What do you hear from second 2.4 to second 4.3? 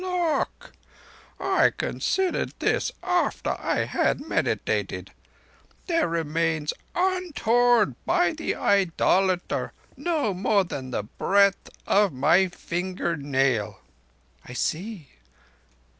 this after I had